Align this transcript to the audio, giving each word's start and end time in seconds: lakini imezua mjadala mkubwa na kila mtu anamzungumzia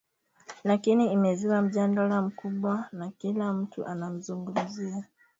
lakini 0.63 1.13
imezua 1.13 1.61
mjadala 1.61 2.21
mkubwa 2.21 2.85
na 2.91 3.09
kila 3.11 3.53
mtu 3.53 3.85
anamzungumzia 3.85 5.03